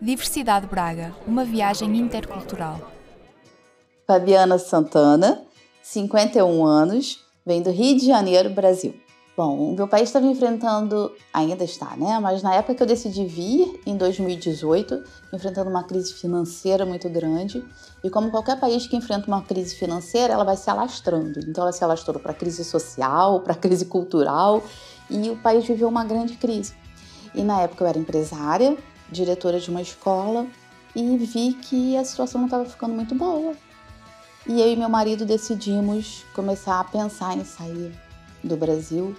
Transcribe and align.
Diversidade 0.00 0.66
Braga, 0.66 1.14
uma 1.26 1.42
viagem 1.42 1.96
intercultural. 1.96 2.92
Fabiana 4.06 4.58
Santana, 4.58 5.42
51 5.82 6.64
anos, 6.66 7.24
vem 7.46 7.62
do 7.62 7.70
Rio 7.70 7.96
de 7.96 8.06
Janeiro, 8.06 8.50
Brasil. 8.50 8.94
Bom, 9.34 9.74
meu 9.74 9.88
país 9.88 10.10
estava 10.10 10.26
enfrentando, 10.26 11.10
ainda 11.32 11.64
está, 11.64 11.96
né? 11.96 12.18
Mas 12.20 12.42
na 12.42 12.54
época 12.54 12.74
que 12.74 12.82
eu 12.82 12.86
decidi 12.86 13.24
vir, 13.24 13.80
em 13.86 13.96
2018, 13.96 15.02
enfrentando 15.32 15.70
uma 15.70 15.82
crise 15.82 16.12
financeira 16.12 16.84
muito 16.84 17.08
grande. 17.08 17.64
E 18.04 18.10
como 18.10 18.30
qualquer 18.30 18.60
país 18.60 18.86
que 18.86 18.96
enfrenta 18.96 19.26
uma 19.28 19.42
crise 19.42 19.74
financeira, 19.76 20.34
ela 20.34 20.44
vai 20.44 20.58
se 20.58 20.68
alastrando. 20.68 21.40
Então 21.40 21.64
ela 21.64 21.72
se 21.72 21.82
alastrou 21.82 22.18
para 22.20 22.32
a 22.32 22.34
crise 22.34 22.64
social, 22.64 23.40
para 23.40 23.54
a 23.54 23.56
crise 23.56 23.86
cultural, 23.86 24.62
e 25.08 25.30
o 25.30 25.36
país 25.36 25.66
viveu 25.66 25.88
uma 25.88 26.04
grande 26.04 26.36
crise. 26.36 26.74
E 27.34 27.42
na 27.42 27.62
época 27.62 27.84
eu 27.84 27.88
era 27.88 27.98
empresária, 27.98 28.76
diretora 29.10 29.60
de 29.60 29.70
uma 29.70 29.82
escola, 29.82 30.46
e 30.94 31.16
vi 31.18 31.52
que 31.54 31.96
a 31.96 32.04
situação 32.04 32.40
não 32.40 32.46
estava 32.46 32.64
ficando 32.64 32.94
muito 32.94 33.14
boa. 33.14 33.54
E 34.46 34.60
eu 34.60 34.72
e 34.72 34.76
meu 34.76 34.88
marido 34.88 35.26
decidimos 35.26 36.24
começar 36.34 36.80
a 36.80 36.84
pensar 36.84 37.36
em 37.36 37.44
sair 37.44 37.92
do 38.42 38.56
Brasil 38.56 39.14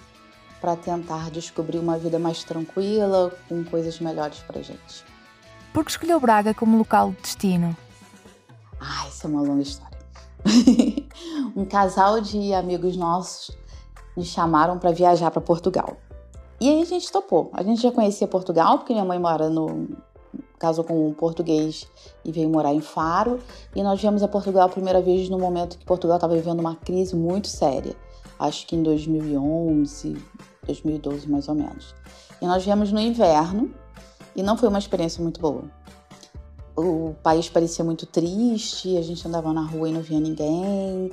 para 0.60 0.76
tentar 0.76 1.30
descobrir 1.30 1.78
uma 1.78 1.98
vida 1.98 2.18
mais 2.18 2.44
tranquila, 2.44 3.32
com 3.48 3.64
coisas 3.64 4.00
melhores 4.00 4.40
para 4.40 4.62
gente. 4.62 5.06
Por 5.74 5.86
que 5.86 5.92
escolheu 5.92 6.20
Braga 6.20 6.54
como 6.54 6.78
local 6.78 7.12
de 7.12 7.22
destino? 7.22 7.76
Ah, 8.80 9.06
isso 9.08 9.28
é 9.28 9.30
uma 9.30 9.42
longa 9.42 9.62
história. 9.62 9.98
um 11.56 11.66
casal 11.66 12.22
de 12.22 12.54
amigos 12.54 12.96
nossos 12.96 13.56
me 14.16 14.24
chamaram 14.26 14.80
para 14.80 14.92
viajar 14.92 15.30
para 15.30 15.42
Portugal. 15.42 15.98
E 16.60 16.70
aí 16.70 16.82
a 16.82 16.86
gente 16.86 17.12
topou. 17.12 17.50
A 17.54 17.62
gente 17.64 17.82
já 17.82 17.92
conhecia 17.92 18.28
Portugal, 18.28 18.80
porque 18.80 18.94
minha 18.94 19.06
mãe 19.06 19.20
mora 19.20 19.50
no. 19.50 19.88
casou 20.58 20.84
com 20.84 21.08
um 21.08 21.14
português 21.14 21.88
e 22.26 22.32
veio 22.32 22.50
morar 22.50 22.74
em 22.74 22.82
Faro. 22.82 23.40
E 23.76 23.84
nós 23.84 24.02
viemos 24.02 24.24
a 24.24 24.28
Portugal 24.28 24.66
a 24.66 24.70
primeira 24.70 25.02
vez 25.02 25.30
no 25.30 25.38
momento 25.38 25.78
que 25.78 25.86
Portugal 25.86 26.18
estava 26.18 26.36
vivendo 26.36 26.60
uma 26.60 26.76
crise 26.76 27.16
muito 27.16 27.48
séria. 27.48 27.96
Acho 28.40 28.66
que 28.68 28.76
em 28.76 28.84
2011, 28.84 30.18
2012 30.66 31.30
mais 31.30 31.48
ou 31.48 31.56
menos. 31.56 31.96
E 32.42 32.46
nós 32.46 32.64
viemos 32.64 32.92
no 32.92 33.00
inverno 33.00 33.72
e 34.36 34.44
não 34.44 34.58
foi 34.58 34.70
uma 34.70 34.80
experiência 34.80 35.22
muito 35.22 35.40
boa. 35.40 35.64
O 36.76 37.16
país 37.24 37.50
parecia 37.50 37.84
muito 37.84 38.06
triste, 38.06 38.96
a 38.98 39.02
gente 39.02 39.28
andava 39.28 39.52
na 39.52 39.64
rua 39.64 39.90
e 39.90 39.92
não 39.92 40.02
via 40.02 40.20
ninguém, 40.20 41.12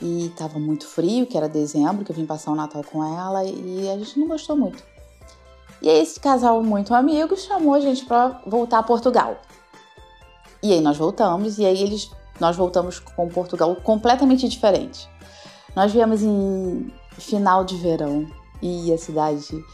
e 0.00 0.26
estava 0.26 0.58
muito 0.58 0.86
frio, 0.86 1.26
que 1.26 1.36
era 1.36 1.48
dezembro, 1.48 2.04
que 2.04 2.12
eu 2.12 2.16
vim 2.16 2.26
passar 2.26 2.50
o 2.52 2.54
Natal 2.54 2.84
com 2.84 3.02
ela, 3.02 3.44
e 3.44 3.88
a 3.88 3.98
gente 3.98 4.18
não 4.18 4.28
gostou 4.28 4.56
muito. 4.56 4.82
E 5.80 5.88
aí 5.88 6.00
esse 6.00 6.18
casal 6.20 6.62
muito 6.62 6.94
amigo 6.94 7.36
chamou 7.36 7.74
a 7.74 7.80
gente 7.80 8.04
para 8.04 8.40
voltar 8.46 8.78
a 8.78 8.82
Portugal. 8.82 9.36
E 10.62 10.72
aí 10.72 10.80
nós 10.80 10.96
voltamos, 10.96 11.58
e 11.58 11.64
aí 11.64 11.82
eles 11.82 12.10
nós 12.40 12.56
voltamos 12.56 12.98
com 12.98 13.28
Portugal 13.28 13.74
completamente 13.76 14.48
diferente. 14.48 15.08
Nós 15.74 15.92
viemos 15.92 16.22
em 16.22 16.92
final 17.18 17.64
de 17.64 17.76
verão, 17.76 18.26
e 18.62 18.92
a 18.92 18.98
cidade, 18.98 19.64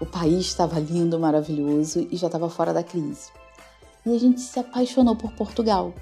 o 0.00 0.06
país 0.06 0.46
estava 0.46 0.78
lindo, 0.78 1.18
maravilhoso 1.18 2.06
e 2.10 2.16
já 2.16 2.26
estava 2.26 2.48
fora 2.48 2.72
da 2.72 2.82
crise. 2.82 3.30
E 4.04 4.14
a 4.14 4.18
gente 4.18 4.40
se 4.40 4.58
apaixonou 4.58 5.16
por 5.16 5.32
Portugal. 5.32 5.92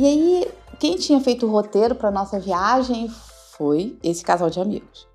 E 0.00 0.06
aí, 0.06 0.50
quem 0.78 0.96
tinha 0.96 1.20
feito 1.20 1.44
o 1.44 1.50
roteiro 1.50 1.94
para 1.94 2.10
nossa 2.10 2.40
viagem 2.40 3.06
foi 3.52 3.98
esse 4.02 4.24
casal 4.24 4.48
de 4.48 4.58
amigos. 4.58 5.06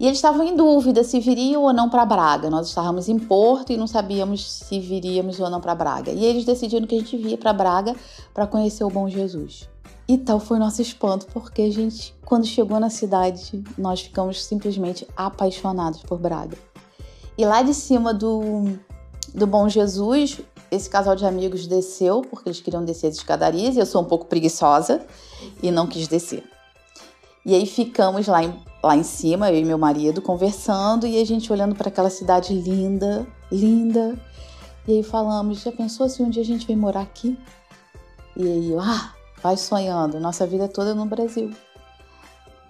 E 0.00 0.06
eles 0.06 0.18
estavam 0.18 0.44
em 0.44 0.56
dúvida 0.56 1.04
se 1.04 1.20
viriam 1.20 1.62
ou 1.62 1.72
não 1.72 1.88
para 1.88 2.04
Braga. 2.04 2.50
Nós 2.50 2.66
estávamos 2.66 3.08
em 3.08 3.16
Porto 3.16 3.72
e 3.72 3.76
não 3.76 3.86
sabíamos 3.86 4.44
se 4.50 4.80
viríamos 4.80 5.38
ou 5.38 5.48
não 5.48 5.60
para 5.60 5.72
Braga. 5.72 6.10
E 6.10 6.24
eles 6.24 6.44
decidiram 6.44 6.84
que 6.84 6.96
a 6.96 6.98
gente 6.98 7.16
via 7.16 7.38
para 7.38 7.52
Braga 7.52 7.94
para 8.34 8.44
conhecer 8.44 8.82
o 8.82 8.90
Bom 8.90 9.08
Jesus. 9.08 9.68
E 10.08 10.18
tal 10.18 10.40
foi 10.40 10.58
nosso 10.58 10.82
espanto, 10.82 11.28
porque 11.32 11.62
a 11.62 11.70
gente, 11.70 12.12
quando 12.24 12.44
chegou 12.44 12.80
na 12.80 12.90
cidade, 12.90 13.62
nós 13.78 14.00
ficamos 14.00 14.44
simplesmente 14.44 15.06
apaixonados 15.16 16.02
por 16.02 16.18
Braga. 16.18 16.58
E 17.38 17.46
lá 17.46 17.62
de 17.62 17.72
cima 17.72 18.12
do, 18.12 18.64
do 19.32 19.46
Bom 19.46 19.68
Jesus, 19.68 20.40
esse 20.70 20.88
casal 20.88 21.16
de 21.16 21.24
amigos 21.24 21.66
desceu, 21.66 22.22
porque 22.22 22.48
eles 22.48 22.60
queriam 22.60 22.84
descer 22.84 23.08
as 23.08 23.16
escadarias, 23.16 23.76
e 23.76 23.78
eu 23.78 23.86
sou 23.86 24.02
um 24.02 24.04
pouco 24.04 24.26
preguiçosa 24.26 25.06
e 25.62 25.70
não 25.70 25.86
quis 25.86 26.08
descer. 26.08 26.44
E 27.44 27.54
aí 27.54 27.66
ficamos 27.66 28.26
lá 28.26 28.44
em, 28.44 28.54
lá 28.82 28.96
em 28.96 29.02
cima, 29.02 29.50
eu 29.50 29.58
e 29.58 29.64
meu 29.64 29.78
marido, 29.78 30.20
conversando, 30.20 31.06
e 31.06 31.20
a 31.20 31.24
gente 31.24 31.52
olhando 31.52 31.74
para 31.74 31.88
aquela 31.88 32.10
cidade 32.10 32.52
linda, 32.52 33.26
linda. 33.50 34.18
E 34.86 34.92
aí 34.92 35.02
falamos, 35.02 35.60
já 35.60 35.72
pensou 35.72 36.08
se 36.08 36.22
um 36.22 36.30
dia 36.30 36.42
a 36.42 36.46
gente 36.46 36.66
vem 36.66 36.76
morar 36.76 37.02
aqui? 37.02 37.38
E 38.36 38.42
aí 38.42 38.74
ah, 38.78 39.14
vai 39.42 39.56
sonhando, 39.56 40.20
nossa 40.20 40.46
vida 40.46 40.68
toda 40.68 40.94
no 40.94 41.06
Brasil. 41.06 41.50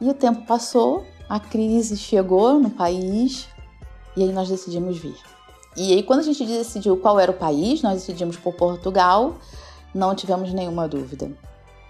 E 0.01 0.09
o 0.09 0.15
tempo 0.15 0.47
passou, 0.47 1.05
a 1.29 1.41
crise 1.41 1.97
chegou 1.97 2.61
no 2.61 2.71
país 2.71 3.49
e 4.17 4.23
aí 4.23 4.33
nós 4.33 4.49
decidimos 4.49 4.99
vir. 4.99 5.17
E 5.79 5.93
aí 5.95 6.03
quando 6.03 6.21
a 6.21 6.23
gente 6.25 6.45
decidiu 6.45 6.97
qual 6.97 7.21
era 7.21 7.31
o 7.31 7.35
país, 7.35 7.83
nós 7.83 7.95
decidimos 7.95 8.37
por 8.37 8.53
Portugal, 8.55 9.37
não 9.95 10.15
tivemos 10.15 10.53
nenhuma 10.53 10.89
dúvida. 10.89 11.31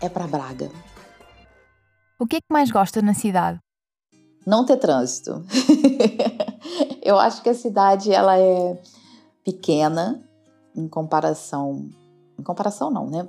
É 0.00 0.09
para 0.09 0.26
Braga. 0.26 0.71
O 2.21 2.26
que 2.26 2.37
é 2.37 2.41
que 2.41 2.53
mais 2.53 2.71
gosta 2.71 3.00
na 3.00 3.15
cidade? 3.15 3.59
Não 4.47 4.66
ter 4.66 4.76
trânsito. 4.76 5.43
Eu 7.03 7.19
acho 7.19 7.43
que 7.43 7.49
a 7.49 7.54
cidade 7.54 8.12
ela 8.12 8.38
é 8.38 8.78
pequena 9.43 10.22
em 10.76 10.87
comparação, 10.87 11.88
em 12.38 12.43
comparação 12.43 12.91
não, 12.91 13.06
né? 13.06 13.26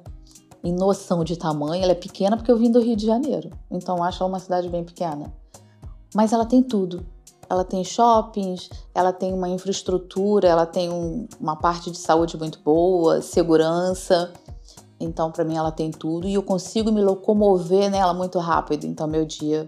em 0.64 0.74
noção 0.74 1.24
de 1.24 1.38
tamanho, 1.38 1.84
ela 1.84 1.94
é 1.94 1.96
pequena 1.96 2.36
porque 2.36 2.52
eu 2.52 2.58
vim 2.58 2.72
do 2.72 2.82
Rio 2.82 2.96
de 2.96 3.06
Janeiro. 3.06 3.50
Então 3.72 4.04
acho 4.04 4.22
ela 4.22 4.30
uma 4.30 4.40
cidade 4.40 4.68
bem 4.68 4.84
pequena. 4.84 5.34
Mas 6.14 6.34
ela 6.34 6.46
tem 6.46 6.62
tudo. 6.62 7.06
Ela 7.50 7.64
tem 7.64 7.84
shoppings, 7.84 8.70
ela 8.94 9.12
tem 9.12 9.34
uma 9.34 9.50
infraestrutura, 9.50 10.48
ela 10.48 10.66
tem 10.66 10.90
um, 10.90 11.28
uma 11.40 11.56
parte 11.56 11.90
de 11.90 11.98
saúde 11.98 12.38
muito 12.38 12.60
boa, 12.60 13.22
segurança. 13.22 14.32
Então, 15.00 15.32
para 15.32 15.44
mim, 15.44 15.56
ela 15.56 15.72
tem 15.72 15.92
tudo 15.92 16.28
e 16.28 16.34
eu 16.34 16.44
consigo 16.44 16.92
me 16.92 17.02
locomover 17.02 17.90
nela 17.90 18.14
muito 18.14 18.38
rápido. 18.38 18.86
Então, 18.86 19.08
meu 19.08 19.26
dia 19.26 19.68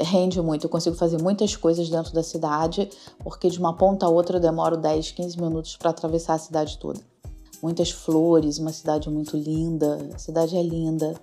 rende 0.00 0.40
muito. 0.40 0.64
Eu 0.64 0.70
consigo 0.70 0.96
fazer 0.96 1.22
muitas 1.22 1.54
coisas 1.54 1.88
dentro 1.88 2.12
da 2.12 2.22
cidade, 2.22 2.90
porque 3.20 3.48
de 3.48 3.58
uma 3.58 3.74
ponta 3.74 4.06
a 4.06 4.08
outra 4.08 4.36
eu 4.36 4.40
demoro 4.40 4.76
10, 4.76 5.12
15 5.12 5.40
minutos 5.40 5.76
para 5.76 5.90
atravessar 5.90 6.34
a 6.34 6.38
cidade 6.38 6.78
toda 6.78 7.00
muitas 7.62 7.90
flores, 7.90 8.58
uma 8.58 8.72
cidade 8.72 9.10
muito 9.10 9.36
linda. 9.36 9.98
A 10.14 10.18
cidade 10.18 10.56
é 10.56 10.62
linda. 10.62 11.14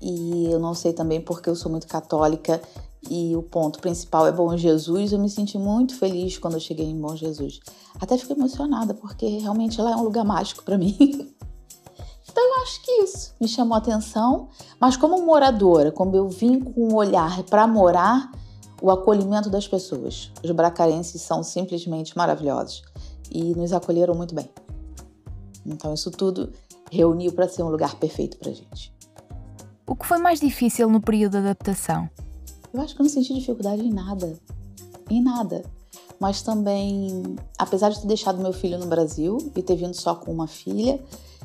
E 0.00 0.46
eu 0.50 0.58
não 0.58 0.74
sei 0.74 0.92
também 0.92 1.20
porque 1.20 1.50
eu 1.50 1.54
sou 1.54 1.70
muito 1.70 1.86
católica 1.86 2.60
e 3.08 3.34
o 3.36 3.42
ponto 3.42 3.78
principal 3.80 4.26
é 4.26 4.32
Bom 4.32 4.56
Jesus. 4.56 5.12
Eu 5.12 5.18
me 5.18 5.30
senti 5.30 5.58
muito 5.58 5.96
feliz 5.96 6.38
quando 6.38 6.54
eu 6.54 6.60
cheguei 6.60 6.86
em 6.86 7.00
Bom 7.00 7.16
Jesus. 7.16 7.60
Até 8.00 8.18
fiquei 8.18 8.36
emocionada 8.36 8.94
porque 8.94 9.26
realmente 9.38 9.80
lá 9.80 9.92
é 9.92 9.96
um 9.96 10.04
lugar 10.04 10.24
mágico 10.24 10.62
para 10.64 10.76
mim. 10.78 10.96
Então 10.98 12.44
eu 12.44 12.62
acho 12.62 12.82
que 12.84 12.92
isso 13.02 13.34
me 13.40 13.48
chamou 13.48 13.74
a 13.74 13.78
atenção, 13.78 14.48
mas 14.80 14.96
como 14.96 15.20
moradora, 15.24 15.90
como 15.90 16.14
eu 16.14 16.28
vim 16.28 16.60
com 16.60 16.88
um 16.88 16.94
olhar 16.94 17.42
para 17.44 17.66
morar, 17.66 18.30
o 18.80 18.90
acolhimento 18.90 19.50
das 19.50 19.68
pessoas. 19.68 20.32
Os 20.42 20.50
bracarenses 20.50 21.20
são 21.22 21.42
simplesmente 21.42 22.16
maravilhosos 22.16 22.82
e 23.30 23.54
nos 23.54 23.72
acolheram 23.72 24.14
muito 24.14 24.34
bem. 24.34 24.48
Então, 25.64 25.92
isso 25.92 26.10
tudo 26.10 26.52
reuniu 26.90 27.32
para 27.32 27.48
ser 27.48 27.62
um 27.62 27.68
lugar 27.68 27.96
perfeito 27.96 28.38
para 28.38 28.52
gente. 28.52 28.94
O 29.86 29.94
que 29.94 30.06
foi 30.06 30.18
mais 30.18 30.40
difícil 30.40 30.88
no 30.88 31.00
período 31.00 31.32
de 31.32 31.38
adaptação? 31.38 32.08
Eu 32.72 32.80
acho 32.80 32.94
que 32.94 33.00
eu 33.00 33.04
não 33.04 33.10
senti 33.10 33.34
dificuldade 33.34 33.82
em 33.82 33.92
nada. 33.92 34.38
Em 35.08 35.22
nada. 35.22 35.64
Mas 36.20 36.42
também, 36.42 37.36
apesar 37.58 37.88
de 37.88 38.00
ter 38.00 38.06
deixado 38.06 38.40
meu 38.40 38.52
filho 38.52 38.78
no 38.78 38.86
Brasil 38.86 39.38
e 39.56 39.62
ter 39.62 39.74
vindo 39.74 39.94
só 39.94 40.14
com 40.14 40.30
uma 40.30 40.46
filha, 40.46 41.02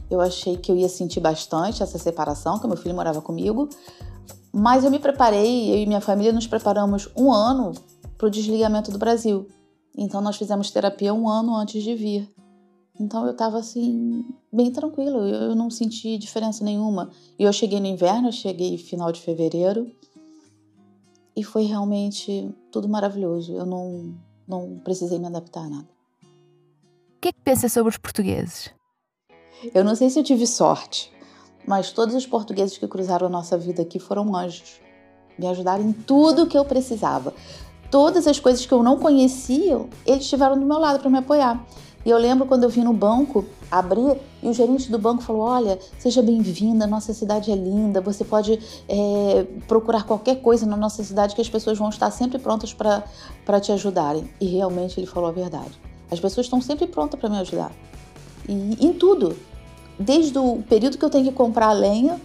eu 0.10 0.22
achei 0.22 0.58
que 0.58 0.72
eu 0.72 0.76
ia 0.76 0.90
sentir 0.90 1.20
bastante 1.20 1.82
essa 1.82 1.98
separação, 1.98 2.60
que 2.60 2.68
meu 2.68 2.78
filho 2.78 2.94
morava 2.94 3.22
comigo. 3.22 3.70
Mas 4.54 4.84
eu 4.84 4.92
me 4.92 5.00
preparei, 5.00 5.72
eu 5.72 5.78
e 5.78 5.86
minha 5.86 6.02
família 6.02 6.32
nos 6.32 6.46
preparamos 6.46 7.10
um 7.16 7.32
ano 7.32 7.72
para 8.18 8.28
o 8.28 8.30
desligamento 8.30 8.92
do 8.92 8.98
Brasil. 8.98 9.48
Então 9.98 10.22
nós 10.22 10.36
fizemos 10.36 10.70
terapia 10.70 11.14
um 11.14 11.28
ano 11.28 11.56
antes 11.56 11.82
de 11.82 11.96
vir. 11.96 12.30
Então 13.00 13.26
eu 13.26 13.32
estava 13.32 13.58
assim, 13.58 14.24
bem 14.52 14.72
tranquilo, 14.72 15.20
eu 15.28 15.56
não 15.56 15.70
senti 15.70 16.18
diferença 16.18 16.64
nenhuma. 16.64 17.10
E 17.38 17.44
eu 17.44 17.52
cheguei 17.52 17.80
no 17.80 17.88
inverno, 17.88 18.30
eu 18.30 18.32
cheguei 18.32 18.78
final 18.78 19.12
de 19.12 19.22
fevereiro 19.22 19.90
e 21.36 21.44
foi 21.44 21.64
realmente 21.64 22.54
tudo 22.72 22.88
maravilhoso. 22.88 23.54
Eu 23.54 23.66
não, 23.66 24.16
não 24.48 24.80
precisei 24.84 25.20
me 25.20 25.28
adaptar 25.28 25.62
a 25.62 25.70
nada. 25.70 25.88
O 26.22 27.20
que 27.22 27.30
é 27.30 27.32
que 27.32 27.42
pensa 27.42 27.68
sobre 27.68 27.90
os 27.90 27.98
portugueses? 27.98 28.72
Eu 29.74 29.84
não 29.84 29.96
sei 29.96 30.10
se 30.10 30.20
eu 30.20 30.24
tive 30.24 30.46
sorte, 30.46 31.12
mas 31.68 31.92
todos 31.92 32.14
os 32.14 32.26
portugueses 32.26 32.78
que 32.78 32.88
cruzaram 32.88 33.28
a 33.28 33.30
nossa 33.30 33.58
vida 33.58 33.82
aqui 33.82 34.00
foram 34.00 34.36
anjos. 34.36 34.80
Me 35.38 35.48
ajudaram 35.48 35.84
em 35.84 35.92
tudo 35.92 36.48
que 36.48 36.58
eu 36.58 36.64
precisava. 36.64 37.34
Todas 37.90 38.28
as 38.28 38.40
coisas 38.40 38.66
que 38.66 38.74
eu 38.74 38.84
não 38.84 38.98
conhecia, 38.98 39.78
eles 40.06 40.24
estiveram 40.24 40.60
do 40.60 40.66
meu 40.66 40.78
lado 40.78 41.00
para 41.00 41.10
me 41.10 41.18
apoiar. 41.18 41.66
E 42.06 42.10
eu 42.12 42.20
lembro 42.20 42.46
quando 42.46 42.64
eu 42.64 42.70
vim 42.70 42.84
no 42.84 42.94
banco 42.94 43.44
abrir 43.70 44.18
e 44.44 44.48
o 44.48 44.54
gerente 44.54 44.92
do 44.92 45.00
banco 45.00 45.24
falou: 45.24 45.42
Olha, 45.42 45.80
seja 45.98 46.22
bem-vinda, 46.22 46.86
nossa 46.86 47.14
cidade 47.14 47.52
é 47.52 47.56
linda, 47.56 48.00
você 48.00 48.24
pode 48.24 48.60
é, 48.88 49.46
procurar 49.68 50.04
qualquer 50.04 50.36
coisa 50.36 50.68
na 50.68 50.78
nossa 50.78 51.04
cidade 51.04 51.34
que 51.34 51.42
as 51.42 51.50
pessoas 51.50 51.80
vão 51.80 51.90
estar 51.90 52.12
sempre 52.12 52.38
prontas 52.38 52.74
para 52.74 53.60
te 53.60 53.72
ajudarem. 53.72 54.30
E 54.40 54.46
realmente 54.46 55.00
ele 55.00 55.08
falou 55.08 55.30
a 55.30 55.32
verdade. 55.32 55.72
As 56.12 56.20
pessoas 56.20 56.46
estão 56.46 56.62
sempre 56.62 56.86
prontas 56.86 57.20
para 57.20 57.28
me 57.28 57.40
ajudar. 57.40 57.72
E 58.48 58.86
em 58.86 58.94
tudo. 58.94 59.36
Desde 59.98 60.38
o 60.38 60.62
período 60.68 60.98
que 60.98 61.06
eu 61.06 61.10
tenho 61.10 61.24
que 61.24 61.32
comprar 61.32 61.72
lenha, 61.72 62.20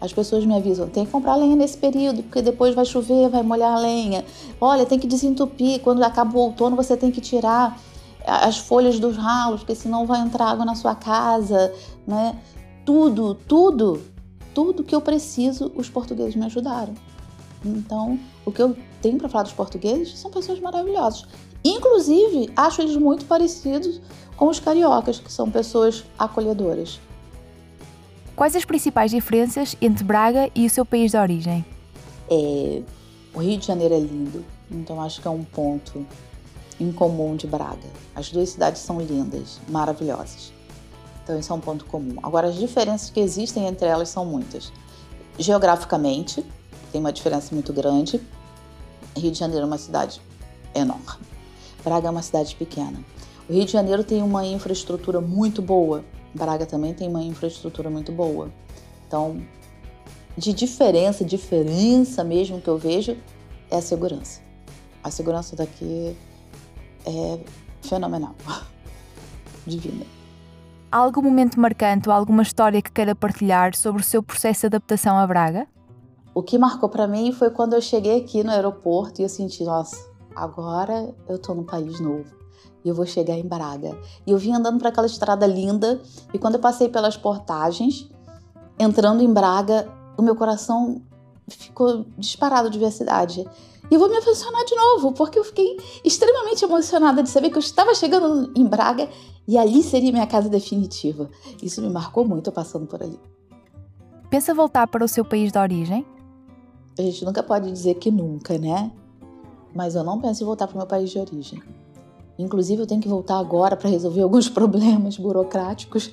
as 0.00 0.12
pessoas 0.12 0.44
me 0.44 0.56
avisam, 0.56 0.88
tem 0.88 1.06
que 1.06 1.12
comprar 1.12 1.36
lenha 1.36 1.54
nesse 1.54 1.78
período, 1.78 2.24
porque 2.24 2.42
depois 2.42 2.74
vai 2.74 2.84
chover, 2.84 3.28
vai 3.28 3.44
molhar 3.44 3.76
a 3.76 3.78
lenha. 3.78 4.24
Olha, 4.60 4.84
tem 4.84 4.98
que 4.98 5.06
desentupir, 5.06 5.80
quando 5.80 6.02
acaba 6.02 6.36
o 6.36 6.40
outono 6.40 6.74
você 6.74 6.96
tem 6.96 7.12
que 7.12 7.20
tirar 7.20 7.80
as 8.26 8.58
folhas 8.58 8.98
dos 8.98 9.16
ralos, 9.16 9.60
porque 9.60 9.74
senão 9.74 10.04
vai 10.04 10.20
entrar 10.20 10.50
água 10.50 10.64
na 10.64 10.74
sua 10.74 10.94
casa, 10.94 11.72
né? 12.06 12.36
Tudo, 12.84 13.34
tudo, 13.34 14.02
tudo 14.52 14.82
que 14.84 14.94
eu 14.94 15.00
preciso, 15.00 15.72
os 15.76 15.88
portugueses 15.88 16.34
me 16.34 16.44
ajudaram. 16.44 16.94
Então, 17.64 18.18
o 18.44 18.52
que 18.52 18.60
eu 18.60 18.76
tenho 19.00 19.18
para 19.18 19.28
falar 19.28 19.44
dos 19.44 19.52
portugueses 19.52 20.18
são 20.18 20.30
pessoas 20.30 20.60
maravilhosas. 20.60 21.24
Inclusive, 21.64 22.50
acho 22.56 22.82
eles 22.82 22.96
muito 22.96 23.24
parecidos 23.24 24.00
com 24.36 24.48
os 24.48 24.60
cariocas, 24.60 25.18
que 25.18 25.32
são 25.32 25.50
pessoas 25.50 26.04
acolhedoras. 26.18 27.00
Quais 28.36 28.54
as 28.54 28.64
principais 28.64 29.10
diferenças 29.10 29.76
entre 29.80 30.04
Braga 30.04 30.50
e 30.54 30.66
o 30.66 30.70
seu 30.70 30.84
país 30.84 31.10
de 31.10 31.16
origem? 31.16 31.64
É, 32.30 32.82
o 33.34 33.40
Rio 33.40 33.58
de 33.58 33.66
Janeiro 33.66 33.94
é 33.94 33.98
lindo, 33.98 34.44
então 34.70 35.00
acho 35.00 35.22
que 35.22 35.26
é 35.26 35.30
um 35.30 35.42
ponto 35.42 36.06
em 36.78 36.92
comum 36.92 37.36
de 37.36 37.46
Braga. 37.46 37.88
As 38.14 38.30
duas 38.30 38.50
cidades 38.50 38.82
são 38.82 39.00
lindas, 39.00 39.60
maravilhosas. 39.68 40.52
Então 41.22 41.38
isso 41.38 41.52
é 41.52 41.56
um 41.56 41.60
ponto 41.60 41.84
comum. 41.86 42.16
Agora 42.22 42.48
as 42.48 42.56
diferenças 42.56 43.10
que 43.10 43.20
existem 43.20 43.66
entre 43.66 43.86
elas 43.86 44.08
são 44.08 44.24
muitas. 44.24 44.72
Geograficamente, 45.38 46.44
tem 46.92 47.00
uma 47.00 47.12
diferença 47.12 47.54
muito 47.54 47.72
grande. 47.72 48.20
Rio 49.16 49.30
de 49.30 49.38
Janeiro 49.38 49.64
é 49.64 49.66
uma 49.66 49.78
cidade 49.78 50.20
enorme. 50.74 51.26
Braga 51.82 52.08
é 52.08 52.10
uma 52.10 52.22
cidade 52.22 52.54
pequena. 52.56 52.98
O 53.48 53.52
Rio 53.52 53.64
de 53.64 53.72
Janeiro 53.72 54.04
tem 54.04 54.22
uma 54.22 54.44
infraestrutura 54.44 55.20
muito 55.20 55.62
boa 55.62 56.04
Braga 56.36 56.66
também 56.66 56.92
tem 56.92 57.08
uma 57.08 57.22
infraestrutura 57.22 57.88
muito 57.88 58.12
boa. 58.12 58.50
Então, 59.06 59.42
de 60.36 60.52
diferença, 60.52 61.24
diferença 61.24 62.22
mesmo 62.22 62.60
que 62.60 62.68
eu 62.68 62.76
vejo 62.76 63.16
é 63.70 63.76
a 63.76 63.82
segurança. 63.82 64.40
A 65.02 65.10
segurança 65.10 65.56
daqui 65.56 66.14
é 67.06 67.40
fenomenal. 67.82 68.34
Divina. 69.66 70.04
Há 70.90 70.98
algum 70.98 71.22
momento 71.22 71.58
marcante 71.60 72.08
ou 72.08 72.14
alguma 72.14 72.42
história 72.42 72.80
que 72.80 72.90
queira 72.90 73.14
partilhar 73.14 73.74
sobre 73.74 74.02
o 74.02 74.04
seu 74.04 74.22
processo 74.22 74.62
de 74.62 74.66
adaptação 74.66 75.18
a 75.18 75.26
Braga? 75.26 75.66
O 76.34 76.42
que 76.42 76.58
marcou 76.58 76.88
para 76.88 77.08
mim 77.08 77.32
foi 77.32 77.50
quando 77.50 77.74
eu 77.74 77.80
cheguei 77.80 78.20
aqui 78.20 78.44
no 78.44 78.50
aeroporto 78.50 79.20
e 79.20 79.24
eu 79.24 79.28
senti, 79.28 79.64
nossa, 79.64 79.96
agora 80.34 81.14
eu 81.28 81.38
tô 81.38 81.54
num 81.54 81.64
país 81.64 81.98
novo 81.98 82.26
e 82.84 82.88
eu 82.88 82.94
vou 82.94 83.06
chegar 83.06 83.34
em 83.34 83.46
Braga. 83.46 83.98
E 84.26 84.30
eu 84.30 84.38
vim 84.38 84.52
andando 84.52 84.78
para 84.78 84.90
aquela 84.90 85.06
estrada 85.06 85.46
linda 85.46 86.00
e 86.32 86.38
quando 86.38 86.54
eu 86.54 86.60
passei 86.60 86.88
pelas 86.88 87.16
portagens, 87.16 88.08
entrando 88.78 89.22
em 89.22 89.32
Braga, 89.32 89.88
o 90.16 90.22
meu 90.22 90.36
coração 90.36 91.02
ficou 91.48 92.06
disparado 92.16 92.70
de 92.70 92.78
ver 92.78 92.86
a 92.86 92.90
cidade. 92.90 93.44
E 93.90 93.94
eu 93.94 94.00
vou 94.00 94.08
me 94.08 94.16
emocionar 94.16 94.64
de 94.64 94.74
novo, 94.74 95.12
porque 95.12 95.38
eu 95.38 95.44
fiquei 95.44 95.76
extremamente 96.04 96.64
emocionada 96.64 97.22
de 97.22 97.30
saber 97.30 97.50
que 97.50 97.56
eu 97.56 97.60
estava 97.60 97.94
chegando 97.94 98.52
em 98.56 98.64
Braga 98.64 99.08
e 99.46 99.56
ali 99.56 99.82
seria 99.82 100.10
minha 100.10 100.26
casa 100.26 100.48
definitiva. 100.48 101.30
Isso 101.62 101.80
me 101.80 101.88
marcou 101.88 102.26
muito 102.26 102.50
passando 102.50 102.86
por 102.86 103.02
ali. 103.02 103.18
Pensa 104.28 104.52
voltar 104.52 104.86
para 104.88 105.04
o 105.04 105.08
seu 105.08 105.24
país 105.24 105.52
de 105.52 105.58
origem? 105.58 106.04
A 106.98 107.02
gente 107.02 107.24
nunca 107.24 107.42
pode 107.42 107.70
dizer 107.70 107.94
que 107.94 108.10
nunca, 108.10 108.58
né? 108.58 108.90
Mas 109.74 109.94
eu 109.94 110.02
não 110.02 110.20
penso 110.20 110.42
em 110.42 110.46
voltar 110.46 110.66
para 110.66 110.74
o 110.74 110.78
meu 110.78 110.86
país 110.86 111.10
de 111.10 111.18
origem. 111.18 111.62
Inclusive, 112.38 112.82
eu 112.82 112.86
tenho 112.86 113.00
que 113.00 113.08
voltar 113.08 113.38
agora 113.38 113.76
para 113.76 113.88
resolver 113.88 114.22
alguns 114.22 114.48
problemas 114.48 115.16
burocráticos 115.16 116.10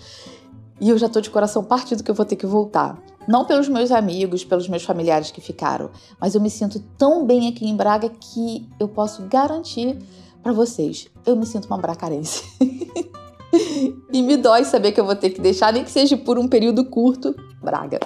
e 0.80 0.90
eu 0.90 0.98
já 0.98 1.08
estou 1.08 1.22
de 1.22 1.30
coração 1.30 1.64
partido 1.64 2.04
que 2.04 2.12
eu 2.12 2.16
vou 2.16 2.26
ter 2.26 2.36
que 2.36 2.46
voltar. 2.46 2.98
Não 3.28 3.46
pelos 3.46 3.70
meus 3.70 3.92
amigos, 3.92 4.44
pelos 4.44 4.68
meus 4.68 4.84
familiares 4.84 5.32
que 5.32 5.40
ficaram, 5.40 5.90
mas 6.20 6.36
eu 6.36 6.42
me 6.42 6.50
sinto 6.50 6.80
tão 6.98 7.26
bem 7.26 7.48
aqui 7.48 7.66
em 7.66 7.76
Braga 7.76 8.10
que 8.10 8.68
eu 8.80 8.88
posso 8.88 9.24
garantir 9.24 9.98
para 10.42 10.52
vocês, 10.52 11.08
eu 11.26 11.36
me 11.36 11.46
sinto 11.46 11.66
uma 11.66 11.78
bracarense. 11.78 12.44
e 14.12 14.22
me 14.22 14.36
dói 14.36 14.66
saber 14.66 14.92
que 14.92 15.00
eu 15.00 15.06
vou 15.06 15.16
ter 15.16 15.30
que 15.30 15.40
deixar, 15.40 15.72
nem 15.72 15.84
que 15.84 15.92
seja 15.92 16.18
por 16.18 16.38
um 16.38 16.50
período 16.50 16.84
curto, 16.84 17.34
Braga. 17.62 18.00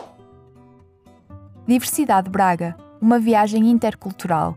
Diversidade 1.68 2.30
Braga, 2.30 2.78
uma 3.02 3.20
viagem 3.20 3.70
intercultural 3.70 4.56